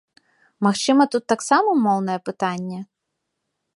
[0.67, 2.79] Магчыма, тут таксама моўнае пытанне?